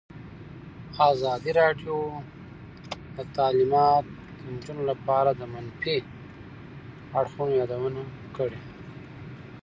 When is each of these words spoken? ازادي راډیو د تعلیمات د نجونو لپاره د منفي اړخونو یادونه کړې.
ازادي 1.11 1.51
راډیو 1.61 1.95
د 3.15 3.17
تعلیمات 3.35 4.05
د 4.39 4.43
نجونو 4.53 4.83
لپاره 4.91 5.29
د 5.33 5.41
منفي 5.53 5.97
اړخونو 7.19 7.53
یادونه 7.61 8.01
کړې. 8.37 8.59